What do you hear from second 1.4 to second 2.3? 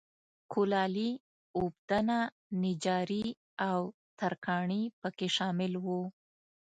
اوبدنه،